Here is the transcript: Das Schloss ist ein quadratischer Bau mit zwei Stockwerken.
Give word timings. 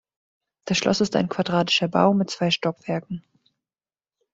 Das 0.65 0.79
Schloss 0.79 0.99
ist 0.99 1.15
ein 1.15 1.29
quadratischer 1.29 1.87
Bau 1.87 2.15
mit 2.15 2.31
zwei 2.31 2.49
Stockwerken. 2.49 3.23